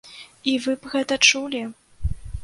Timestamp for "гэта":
0.93-1.17